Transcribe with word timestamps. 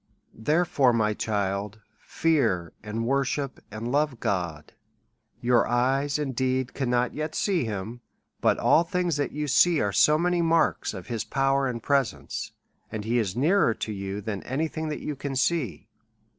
Therefore, 0.33 0.93
my 0.93 1.13
child, 1.13 1.79
fear 1.99 2.73
and 2.81 3.05
worship, 3.05 3.59
and 3.69 3.91
love 3.91 4.19
240 4.19 4.19
A 4.19 4.49
SERIOUS 4.59 4.63
CALL 4.63 4.65
TO 4.65 4.69
A 4.73 5.41
God. 5.43 5.47
Your 5.47 5.67
eyes 5.67 6.17
indeed 6.17 6.73
cannot 6.73 7.13
yet 7.13 7.35
see 7.35 7.65
him, 7.65 8.01
but 8.39 8.57
every 8.57 9.11
thing 9.11 9.31
you 9.31 9.47
see, 9.47 9.79
are 9.79 9.91
so 9.93 10.17
many 10.17 10.41
marks 10.41 10.95
of 10.95 11.05
his 11.05 11.23
power 11.23 11.67
and 11.67 11.83
presence, 11.83 12.51
and 12.91 13.05
he 13.05 13.19
is 13.19 13.35
nearer 13.35 13.75
to 13.75 13.91
you 13.91 14.21
than 14.21 14.41
any 14.41 14.67
thing 14.67 14.89
that 14.89 15.01
you 15.01 15.15
can 15.15 15.35
see. 15.35 15.87